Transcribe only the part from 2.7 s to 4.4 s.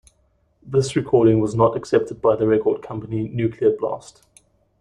company Nuclear Blast.